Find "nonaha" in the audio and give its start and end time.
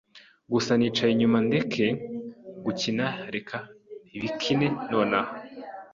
4.91-5.33